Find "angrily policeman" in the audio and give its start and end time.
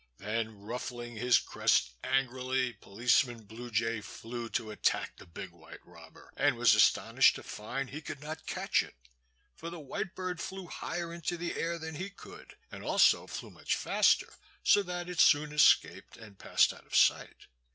2.03-3.43